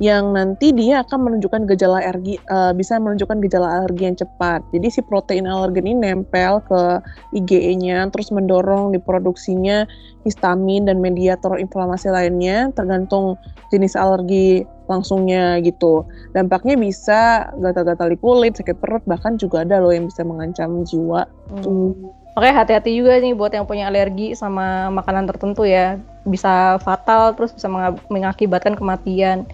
yang 0.00 0.32
nanti 0.32 0.72
dia 0.72 1.04
akan 1.04 1.28
menunjukkan 1.28 1.68
gejala 1.68 2.00
alergi, 2.00 2.40
uh, 2.48 2.72
bisa 2.72 2.96
menunjukkan 2.96 3.40
gejala 3.44 3.84
alergi 3.84 4.08
yang 4.08 4.16
cepat. 4.16 4.64
Jadi 4.72 4.88
si 4.88 5.00
protein 5.04 5.44
alergen 5.44 5.84
ini 5.84 6.08
nempel 6.08 6.64
ke 6.64 7.04
IgE-nya, 7.36 8.08
terus 8.08 8.32
mendorong 8.32 8.96
diproduksinya 8.96 9.84
histamin 10.24 10.88
dan 10.88 11.04
mediator 11.04 11.60
inflamasi 11.60 12.08
lainnya, 12.08 12.72
tergantung 12.72 13.36
jenis 13.68 13.92
alergi 13.92 14.64
langsungnya 14.88 15.60
gitu. 15.60 16.08
Dampaknya 16.32 16.80
bisa 16.80 17.52
gatal-gatal 17.60 18.12
di 18.12 18.18
kulit, 18.18 18.56
sakit 18.56 18.80
perut, 18.80 19.04
bahkan 19.04 19.36
juga 19.36 19.68
ada 19.68 19.84
loh 19.84 19.92
yang 19.92 20.08
bisa 20.08 20.24
mengancam 20.24 20.80
jiwa. 20.88 21.28
Hmm. 21.52 21.92
Makanya 22.40 22.54
hati-hati 22.64 22.90
juga 22.96 23.20
nih 23.20 23.36
buat 23.36 23.52
yang 23.52 23.68
punya 23.68 23.92
alergi 23.92 24.32
sama 24.32 24.88
makanan 24.88 25.28
tertentu 25.28 25.68
ya. 25.68 26.00
Bisa 26.28 26.76
fatal, 26.84 27.32
terus 27.38 27.56
bisa 27.56 27.68
mengakibatkan 28.12 28.76
kematian. 28.76 29.48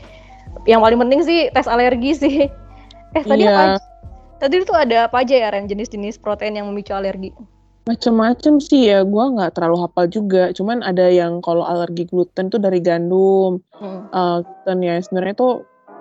Yang 0.67 0.81
paling 0.83 0.99
penting 0.99 1.21
sih 1.23 1.41
tes 1.53 1.69
alergi 1.71 2.13
sih. 2.17 2.37
Eh 3.15 3.23
tadi 3.23 3.45
iya. 3.47 3.77
apa? 3.77 3.97
Tadi 4.37 4.61
itu 4.61 4.75
ada 4.77 5.09
apa 5.09 5.25
aja 5.25 5.33
ya 5.33 5.49
Ren 5.49 5.65
jenis-jenis 5.65 6.21
protein 6.21 6.61
yang 6.61 6.69
memicu 6.69 6.93
alergi? 6.93 7.33
Macem-macem 7.87 8.59
sih 8.59 8.91
ya, 8.91 9.07
gue 9.07 9.25
nggak 9.39 9.57
terlalu 9.57 9.87
hafal 9.87 10.11
juga. 10.11 10.51
Cuman 10.53 10.83
ada 10.83 11.07
yang 11.07 11.39
kalau 11.41 11.63
alergi 11.63 12.05
gluten 12.05 12.51
tuh 12.51 12.59
dari 12.59 12.83
gandum. 12.83 13.63
Hmm. 13.79 14.11
Uh, 14.11 14.39
gluten 14.43 14.79
ya 14.83 14.99
sebenarnya 15.01 15.35
tuh 15.39 15.55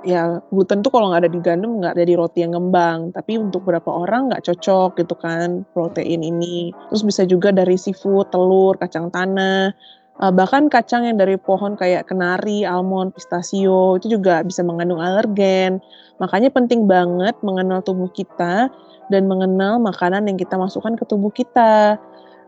ya 0.06 0.38
gluten 0.54 0.86
tuh 0.86 0.94
kalau 0.94 1.10
nggak 1.10 1.26
ada 1.26 1.32
di 1.34 1.40
gandum 1.42 1.82
nggak 1.82 1.94
ada 1.96 2.04
di 2.04 2.14
roti 2.18 2.42
yang 2.42 2.58
ngembang. 2.58 3.14
Tapi 3.14 3.38
untuk 3.38 3.64
beberapa 3.64 3.94
orang 3.94 4.34
nggak 4.34 4.44
cocok 4.50 4.98
gitu 4.98 5.16
kan 5.16 5.62
protein 5.72 6.26
ini. 6.26 6.74
Terus 6.90 7.06
bisa 7.06 7.22
juga 7.24 7.54
dari 7.54 7.78
seafood, 7.78 8.34
telur, 8.34 8.76
kacang 8.82 9.14
tanah. 9.14 9.72
Uh, 10.16 10.32
bahkan 10.32 10.72
kacang 10.72 11.04
yang 11.04 11.20
dari 11.20 11.36
pohon 11.36 11.76
kayak 11.76 12.08
kenari, 12.08 12.64
almond, 12.64 13.12
pistachio 13.12 14.00
itu 14.00 14.16
juga 14.16 14.40
bisa 14.48 14.64
mengandung 14.64 15.04
alergen. 15.04 15.84
Makanya 16.24 16.48
penting 16.56 16.88
banget 16.88 17.36
mengenal 17.44 17.84
tubuh 17.84 18.08
kita 18.08 18.72
dan 19.12 19.24
mengenal 19.28 19.76
makanan 19.84 20.24
yang 20.32 20.40
kita 20.40 20.56
masukkan 20.56 20.96
ke 20.96 21.04
tubuh 21.04 21.32
kita. 21.36 22.00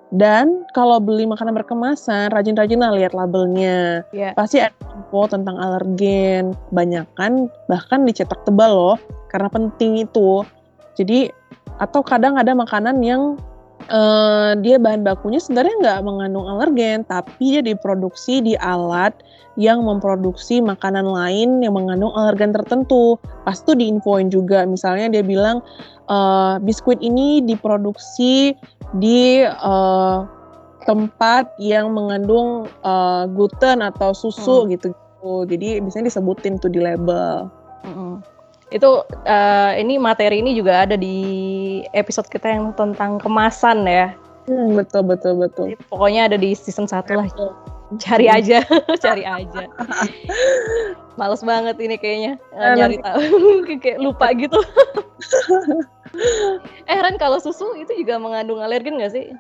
Dan 0.08 0.64
kalau 0.72 1.04
beli 1.04 1.28
makanan 1.28 1.52
berkemasan, 1.52 2.32
rajin-rajinlah 2.32 2.96
lihat 2.96 3.12
labelnya. 3.12 4.08
Yeah. 4.16 4.32
Pasti 4.40 4.64
ada 4.64 4.72
info 4.96 5.28
tentang 5.28 5.60
alergen, 5.60 6.56
Banyakkan 6.72 7.52
bahkan 7.68 8.08
dicetak 8.08 8.48
tebal 8.48 8.72
loh, 8.72 8.98
karena 9.28 9.52
penting 9.52 10.08
itu. 10.08 10.48
Jadi 10.96 11.28
atau 11.84 12.00
kadang 12.00 12.40
ada 12.40 12.56
makanan 12.56 13.04
yang 13.04 13.36
uh, 13.90 14.56
dia 14.60 14.78
bahan 14.78 15.04
bakunya 15.04 15.42
sebenarnya 15.42 15.76
nggak 15.84 16.00
mengandung 16.04 16.46
alergen, 16.48 17.04
tapi 17.08 17.58
dia 17.58 17.64
diproduksi 17.64 18.40
di 18.44 18.54
alat 18.60 19.16
yang 19.58 19.82
memproduksi 19.82 20.62
makanan 20.62 21.10
lain 21.10 21.66
yang 21.66 21.74
mengandung 21.74 22.14
alergen 22.14 22.54
tertentu. 22.54 23.18
Pas 23.44 23.58
itu 23.58 23.74
diinfoin 23.74 24.30
juga, 24.30 24.64
misalnya 24.70 25.20
dia 25.20 25.24
bilang 25.26 25.66
uh, 26.08 26.62
biskuit 26.62 27.02
ini 27.02 27.42
diproduksi 27.42 28.54
di 29.02 29.44
uh, 29.44 30.30
tempat 30.86 31.52
yang 31.60 31.92
mengandung 31.92 32.70
uh, 32.86 33.28
gluten 33.28 33.84
atau 33.84 34.16
susu 34.16 34.64
hmm. 34.64 34.70
gitu 34.78 34.88
gitu. 34.94 35.34
Jadi 35.50 35.82
biasanya 35.84 36.08
disebutin 36.08 36.62
tuh 36.62 36.72
di 36.72 36.80
label. 36.80 37.50
Hmm. 37.84 38.24
Itu 38.68 39.08
uh, 39.08 39.72
ini 39.80 39.96
materi 39.96 40.44
ini 40.44 40.52
juga 40.52 40.84
ada 40.84 41.00
di 41.00 41.18
episode 41.96 42.28
kita 42.28 42.52
yang 42.52 42.76
tentang 42.76 43.20
kemasan 43.20 43.88
ya. 43.88 44.12
Hmm, 44.48 44.76
betul 44.80 45.04
betul 45.04 45.40
betul. 45.40 45.76
Jadi, 45.76 45.84
pokoknya 45.92 46.22
ada 46.32 46.38
di 46.40 46.56
season 46.56 46.88
1 46.88 47.04
lah. 47.16 47.28
Cari 48.00 48.28
aja, 48.28 48.64
cari 49.04 49.24
aja. 49.24 49.64
Males 51.16 51.44
banget 51.44 51.76
ini 51.80 51.96
kayaknya 51.96 52.36
nyari 52.56 53.00
tahu, 53.00 53.24
kayak 53.84 54.00
lupa 54.00 54.32
gitu. 54.36 54.60
eh 56.92 56.98
Ren 57.00 57.20
kalau 57.20 57.40
susu 57.40 57.76
itu 57.76 57.92
juga 57.96 58.20
mengandung 58.20 58.60
alergen 58.60 59.00
nggak 59.00 59.12
sih? 59.16 59.32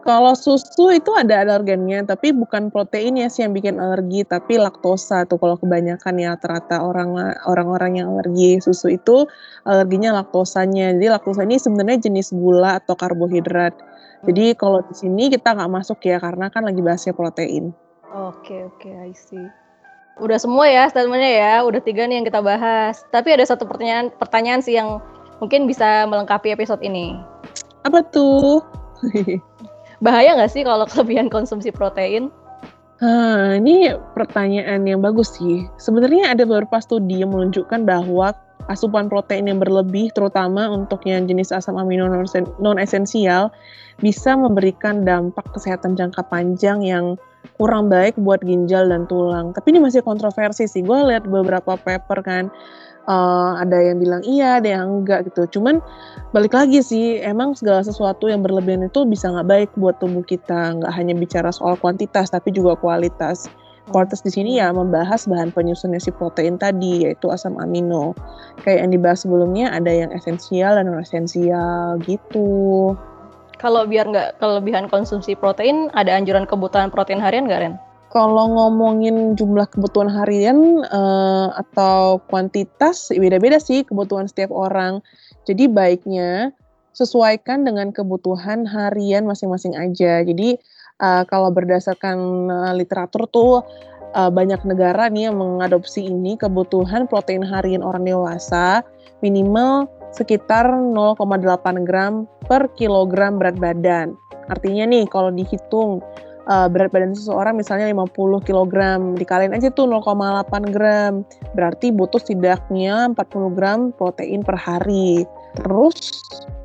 Kalau 0.00 0.32
susu 0.32 0.96
itu 0.96 1.12
ada 1.12 1.44
alergennya, 1.44 2.08
tapi 2.08 2.32
bukan 2.32 2.72
proteinnya 2.72 3.28
sih 3.28 3.44
yang 3.44 3.52
bikin 3.52 3.76
alergi, 3.76 4.24
tapi 4.24 4.56
laktosa 4.56 5.28
tuh 5.28 5.36
kalau 5.36 5.60
kebanyakan 5.60 6.16
ya 6.16 6.32
rata-rata 6.32 6.80
orang 6.80 7.36
orang-orang 7.44 8.00
yang 8.00 8.08
alergi 8.16 8.64
susu 8.64 8.96
itu 8.96 9.28
alerginya 9.68 10.16
laktosanya. 10.24 10.96
Jadi 10.96 11.06
laktosa 11.12 11.44
ini 11.44 11.60
sebenarnya 11.60 12.08
jenis 12.08 12.32
gula 12.32 12.80
atau 12.80 12.96
karbohidrat. 12.96 13.76
Jadi 14.24 14.56
kalau 14.56 14.80
di 14.88 14.96
sini 14.96 15.28
kita 15.28 15.52
nggak 15.52 15.68
masuk 15.68 16.00
ya 16.00 16.16
karena 16.16 16.48
kan 16.48 16.64
lagi 16.64 16.80
bahasnya 16.80 17.12
protein. 17.12 17.76
Oke 18.10 18.72
oke, 18.72 18.88
I 18.88 19.12
see. 19.12 19.44
Udah 20.16 20.40
semua 20.40 20.64
ya 20.68 20.88
statementnya 20.88 21.32
ya, 21.32 21.54
udah 21.64 21.80
tiga 21.84 22.08
nih 22.08 22.20
yang 22.20 22.26
kita 22.28 22.40
bahas. 22.40 23.04
Tapi 23.12 23.36
ada 23.36 23.44
satu 23.44 23.68
pertanyaan 23.68 24.08
pertanyaan 24.16 24.64
sih 24.64 24.80
yang 24.80 25.00
mungkin 25.44 25.68
bisa 25.68 26.08
melengkapi 26.08 26.56
episode 26.56 26.80
ini. 26.80 27.20
Apa 27.84 28.00
tuh? 28.08 28.64
Bahaya 30.00 30.36
nggak 30.36 30.52
sih 30.52 30.62
kalau 30.64 30.88
kelebihan 30.90 31.28
konsumsi 31.28 31.68
protein? 31.72 32.32
Hmm, 33.00 33.64
ini 33.64 33.96
pertanyaan 34.12 34.84
yang 34.84 35.00
bagus 35.00 35.32
sih. 35.40 35.64
Sebenarnya 35.80 36.36
ada 36.36 36.44
beberapa 36.44 36.76
studi 36.84 37.24
yang 37.24 37.32
menunjukkan 37.32 37.88
bahwa 37.88 38.36
asupan 38.68 39.08
protein 39.08 39.48
yang 39.48 39.56
berlebih, 39.56 40.12
terutama 40.12 40.68
untuk 40.68 41.00
yang 41.08 41.24
jenis 41.24 41.48
asam 41.48 41.80
amino 41.80 42.12
non-esensial, 42.60 43.48
bisa 44.04 44.36
memberikan 44.36 45.08
dampak 45.08 45.48
kesehatan 45.56 45.96
jangka 45.96 46.28
panjang 46.28 46.84
yang 46.84 47.16
kurang 47.56 47.88
baik 47.88 48.20
buat 48.20 48.44
ginjal 48.44 48.92
dan 48.92 49.08
tulang. 49.08 49.56
Tapi 49.56 49.72
ini 49.72 49.80
masih 49.80 50.04
kontroversi 50.04 50.68
sih. 50.68 50.84
Gue 50.84 51.00
lihat 51.08 51.24
beberapa 51.24 51.80
paper 51.80 52.20
kan, 52.20 52.52
uh, 53.10 53.58
ada 53.58 53.82
yang 53.82 53.98
bilang 53.98 54.22
iya, 54.22 54.62
ada 54.62 54.78
yang 54.78 55.02
enggak 55.02 55.26
gitu. 55.26 55.58
Cuman 55.58 55.82
balik 56.30 56.54
lagi 56.54 56.78
sih, 56.78 57.18
emang 57.18 57.58
segala 57.58 57.82
sesuatu 57.82 58.30
yang 58.30 58.46
berlebihan 58.46 58.86
itu 58.86 59.02
bisa 59.02 59.26
nggak 59.26 59.48
baik 59.50 59.70
buat 59.74 59.98
tubuh 59.98 60.22
kita. 60.22 60.78
Nggak 60.78 60.92
hanya 60.94 61.14
bicara 61.18 61.50
soal 61.50 61.74
kuantitas, 61.82 62.30
tapi 62.30 62.54
juga 62.54 62.78
kualitas. 62.78 63.50
Kualitas 63.90 64.22
di 64.22 64.30
sini 64.30 64.62
ya 64.62 64.70
membahas 64.70 65.26
bahan 65.26 65.50
penyusunnya 65.50 65.98
si 65.98 66.14
protein 66.14 66.54
tadi, 66.54 67.10
yaitu 67.10 67.26
asam 67.34 67.58
amino. 67.58 68.14
Kayak 68.62 68.86
yang 68.86 68.90
dibahas 68.94 69.18
sebelumnya, 69.26 69.74
ada 69.74 69.90
yang 69.90 70.14
esensial 70.14 70.78
dan 70.78 70.86
non 70.86 71.02
esensial 71.02 71.98
gitu. 72.06 72.94
Kalau 73.58 73.84
biar 73.84 74.06
nggak 74.08 74.38
kelebihan 74.38 74.86
konsumsi 74.86 75.34
protein, 75.34 75.90
ada 75.92 76.14
anjuran 76.14 76.46
kebutuhan 76.46 76.88
protein 76.88 77.18
harian 77.18 77.50
nggak, 77.50 77.60
Ren? 77.66 77.74
Kalau 78.10 78.50
ngomongin 78.50 79.38
jumlah 79.38 79.70
kebutuhan 79.70 80.10
harian 80.10 80.82
uh, 80.90 81.54
atau 81.54 82.18
kuantitas, 82.26 83.14
beda-beda 83.14 83.62
sih 83.62 83.86
kebutuhan 83.86 84.26
setiap 84.26 84.50
orang. 84.50 84.98
Jadi 85.46 85.70
baiknya 85.70 86.50
sesuaikan 86.90 87.62
dengan 87.62 87.94
kebutuhan 87.94 88.66
harian 88.66 89.30
masing-masing 89.30 89.78
aja. 89.78 90.26
Jadi 90.26 90.58
uh, 90.98 91.22
kalau 91.30 91.54
berdasarkan 91.54 92.18
uh, 92.50 92.74
literatur 92.74 93.30
tuh 93.30 93.62
uh, 94.18 94.30
banyak 94.30 94.58
negara 94.66 95.06
nih 95.06 95.30
yang 95.30 95.38
mengadopsi 95.38 96.10
ini 96.10 96.34
kebutuhan 96.34 97.06
protein 97.06 97.46
harian 97.46 97.86
orang 97.86 98.02
dewasa 98.02 98.82
minimal 99.22 99.86
sekitar 100.10 100.66
0,8 100.66 101.86
gram 101.86 102.26
per 102.50 102.66
kilogram 102.74 103.38
berat 103.38 103.54
badan. 103.62 104.18
Artinya 104.50 104.90
nih 104.90 105.06
kalau 105.06 105.30
dihitung 105.30 106.02
uh, 106.50 106.66
berat 106.66 106.90
badan 106.90 107.14
seseorang 107.14 107.54
misalnya 107.54 107.86
50 107.86 108.42
kg, 108.42 108.74
dikaliin 109.14 109.54
aja 109.54 109.70
tuh 109.70 109.86
0,8 109.86 110.74
gram. 110.74 111.22
Berarti 111.54 111.94
butuh 111.94 112.18
setidaknya 112.18 113.14
40 113.14 113.56
gram 113.56 113.94
protein 113.94 114.42
per 114.42 114.58
hari. 114.58 115.22
Terus 115.54 116.18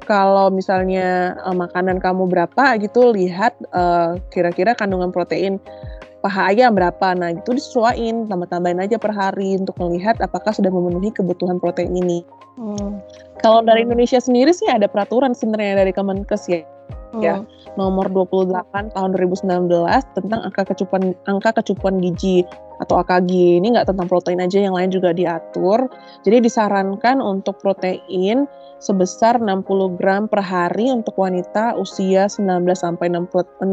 kalau 0.10 0.50
misalnya 0.50 1.38
uh, 1.46 1.54
makanan 1.54 2.01
kamu 2.01 2.30
berapa 2.30 2.77
gitu 2.82 3.13
lihat 3.13 3.54
uh, 3.74 4.18
kira-kira 4.34 4.74
kandungan 4.77 5.10
protein 5.13 5.58
paha 6.22 6.50
ayam 6.50 6.74
berapa 6.74 7.13
nah 7.13 7.30
itu 7.34 7.54
disesuaikan 7.54 8.25
tambah-tambahin 8.25 8.82
aja 8.82 8.98
per 8.98 9.13
hari 9.13 9.62
untuk 9.62 9.77
melihat 9.77 10.18
apakah 10.25 10.50
sudah 10.50 10.74
memenuhi 10.74 11.13
kebutuhan 11.13 11.62
protein 11.62 11.94
ini 11.94 12.25
hmm. 12.58 12.98
kalau 13.46 13.62
dari 13.62 13.86
Indonesia 13.86 14.18
sendiri 14.18 14.50
sih 14.50 14.65
ada 14.65 14.89
peraturan 14.89 15.38
sebenarnya 15.38 15.86
dari 15.86 15.94
Kemenkes 15.94 16.50
ya. 16.50 16.65
Ya. 17.24 17.36
Nomor 17.75 18.07
28 18.07 18.95
tahun 18.95 19.10
2019 19.15 19.67
tentang 20.15 20.39
angka 20.48 20.63
kecukupan 20.72 21.12
angka 21.27 21.60
kecukupan 21.60 22.00
gizi 22.00 22.48
atau 22.79 23.00
AKG 23.00 23.63
ini 23.63 23.72
nggak 23.72 23.88
tentang 23.88 24.07
protein 24.12 24.43
aja 24.43 24.60
yang 24.60 24.75
lain 24.75 24.91
juga 24.91 25.15
diatur. 25.15 25.88
Jadi 26.27 26.43
disarankan 26.43 27.24
untuk 27.24 27.60
protein 27.63 28.48
sebesar 28.84 29.39
60 29.39 29.95
gram 29.95 30.27
per 30.27 30.43
hari 30.43 30.91
untuk 30.91 31.15
wanita 31.15 31.79
usia 31.79 32.27
19 32.27 32.67
sampai 32.75 33.07
64 33.12 33.63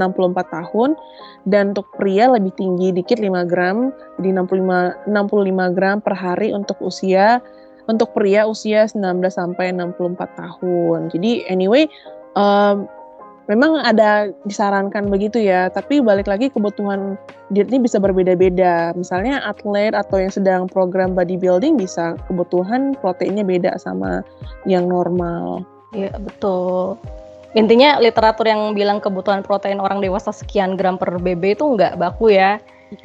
tahun. 0.54 0.94
Dan 1.42 1.74
untuk 1.74 1.90
pria 1.98 2.30
lebih 2.30 2.54
tinggi 2.54 2.94
dikit 2.94 3.18
5 3.18 3.50
gram 3.50 3.90
jadi 4.22 4.38
65 4.38 5.10
65 5.10 5.76
gram 5.76 5.98
per 5.98 6.14
hari 6.14 6.54
untuk 6.54 6.78
usia 6.78 7.42
untuk 7.90 8.14
pria 8.14 8.46
usia 8.46 8.86
19 8.86 9.26
sampai 9.26 9.74
64 9.74 10.38
tahun. 10.38 11.10
Jadi 11.10 11.50
anyway 11.50 11.90
um, 12.38 12.86
memang 13.50 13.82
ada 13.82 14.30
disarankan 14.46 15.10
begitu 15.10 15.42
ya, 15.42 15.66
tapi 15.72 15.98
balik 15.98 16.30
lagi 16.30 16.52
kebutuhan 16.52 17.18
diet 17.50 17.70
ini 17.72 17.82
bisa 17.82 17.98
berbeda-beda. 17.98 18.94
Misalnya 18.94 19.42
atlet 19.42 19.94
atau 19.94 20.22
yang 20.22 20.32
sedang 20.32 20.70
program 20.70 21.14
bodybuilding 21.18 21.78
bisa 21.78 22.14
kebutuhan 22.30 22.94
proteinnya 22.98 23.42
beda 23.42 23.78
sama 23.82 24.22
yang 24.66 24.86
normal. 24.86 25.66
Iya, 25.92 26.14
betul. 26.22 26.96
Intinya 27.52 28.00
literatur 28.00 28.48
yang 28.48 28.72
bilang 28.72 28.96
kebutuhan 29.02 29.44
protein 29.44 29.76
orang 29.76 30.00
dewasa 30.00 30.32
sekian 30.32 30.80
gram 30.80 30.96
per 30.96 31.20
BB 31.20 31.60
itu 31.60 31.64
nggak 31.76 32.00
baku 32.00 32.32
ya. 32.32 32.56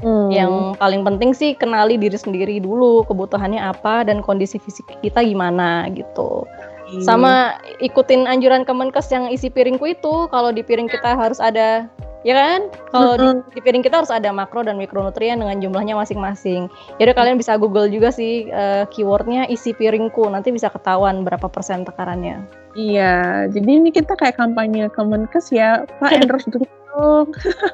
Hmm. 0.04 0.32
Yang 0.32 0.76
paling 0.80 1.02
penting 1.04 1.32
sih 1.32 1.56
kenali 1.56 1.96
diri 1.96 2.16
sendiri 2.16 2.60
dulu, 2.60 3.08
kebutuhannya 3.08 3.60
apa 3.60 4.08
dan 4.08 4.20
kondisi 4.24 4.60
fisik 4.60 4.88
kita 5.04 5.24
gimana 5.24 5.88
gitu. 5.96 6.44
Iya. 6.88 7.04
Sama 7.04 7.60
ikutin 7.84 8.26
anjuran 8.26 8.64
Kemenkes 8.64 9.12
yang 9.12 9.28
isi 9.28 9.52
piringku 9.52 9.84
itu, 9.92 10.32
kalau 10.32 10.56
di 10.56 10.64
piring 10.64 10.88
kita 10.88 11.20
harus 11.20 11.44
ada 11.44 11.92
ya 12.24 12.34
kan? 12.36 12.62
Kalau 12.92 13.14
di, 13.16 13.28
di 13.56 13.60
piring 13.64 13.84
kita 13.84 14.04
harus 14.04 14.12
ada 14.12 14.32
makro 14.32 14.64
dan 14.64 14.80
mikronutrien 14.80 15.40
dengan 15.40 15.60
jumlahnya 15.60 15.96
masing-masing. 16.00 16.72
Jadi 17.00 17.12
kalian 17.16 17.38
bisa 17.40 17.60
Google 17.60 17.92
juga 17.92 18.12
sih 18.12 18.48
uh, 18.52 18.88
keywordnya 18.92 19.48
isi 19.52 19.76
piringku, 19.76 20.28
nanti 20.32 20.52
bisa 20.52 20.72
ketahuan 20.72 21.28
berapa 21.28 21.48
persen 21.52 21.84
tekarannya. 21.84 22.44
Iya, 22.76 23.48
jadi 23.52 23.70
ini 23.84 23.90
kita 23.92 24.16
kayak 24.16 24.40
kampanye 24.40 24.88
Kemenkes 24.92 25.52
ya, 25.52 25.84
Pak 26.00 26.12
endorse 26.24 26.48
dong. 26.52 26.68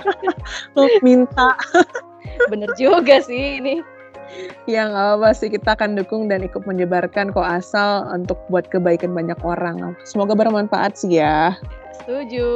Lo 0.76 0.84
minta. 1.06 1.56
Bener 2.50 2.72
juga 2.80 3.22
sih 3.22 3.62
ini 3.62 3.93
ya 4.70 4.88
nggak 4.88 5.20
apa 5.20 5.30
sih 5.36 5.52
kita 5.52 5.76
akan 5.76 6.00
dukung 6.00 6.32
dan 6.32 6.44
ikut 6.44 6.64
menyebarkan 6.64 7.36
kok 7.36 7.44
asal 7.44 8.08
untuk 8.12 8.40
buat 8.48 8.68
kebaikan 8.72 9.12
banyak 9.12 9.38
orang. 9.44 9.98
Semoga 10.08 10.36
bermanfaat 10.36 10.96
sih 10.96 11.20
ya. 11.20 11.58
Setuju. 12.04 12.52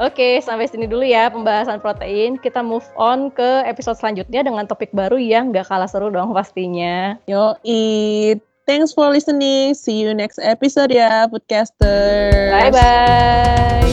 Oke, 0.00 0.40
sampai 0.40 0.68
sini 0.68 0.88
dulu 0.88 1.04
ya 1.04 1.28
pembahasan 1.32 1.80
protein. 1.80 2.36
Kita 2.40 2.64
move 2.64 2.84
on 2.96 3.32
ke 3.32 3.64
episode 3.64 3.96
selanjutnya 3.96 4.44
dengan 4.44 4.64
topik 4.68 4.92
baru 4.92 5.16
yang 5.16 5.52
nggak 5.52 5.68
kalah 5.68 5.88
seru 5.88 6.12
dong 6.12 6.32
pastinya. 6.32 7.16
Yo, 7.28 7.56
it. 7.64 8.40
Thanks 8.68 8.94
for 8.94 9.10
listening. 9.10 9.74
See 9.74 9.98
you 9.98 10.14
next 10.14 10.38
episode 10.38 10.94
ya, 10.94 11.26
Foodcaster. 11.26 12.54
Bye-bye. 12.54 13.90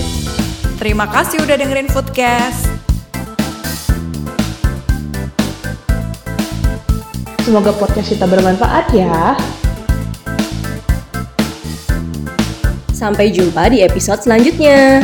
Terima 0.77 1.09
kasih 1.09 1.41
udah 1.41 1.57
dengerin 1.57 1.89
Foodcast. 1.89 2.76
Semoga 7.47 7.71
podcast 7.71 8.11
kita 8.11 8.27
bermanfaat 8.27 8.91
ya. 8.91 9.31
Sampai 12.91 13.31
jumpa 13.31 13.71
di 13.71 13.87
episode 13.87 14.19
selanjutnya. 14.19 14.99